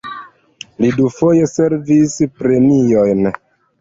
[0.83, 3.27] Li dufoje ricevis premiojn.